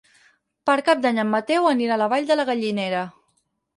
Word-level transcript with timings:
Per 0.69 0.77
Cap 0.87 1.03
d'Any 1.03 1.21
en 1.23 1.29
Mateu 1.33 1.69
anirà 1.73 1.95
a 1.99 2.03
la 2.05 2.09
Vall 2.15 2.29
de 2.33 2.47
Gallinera. 2.51 3.05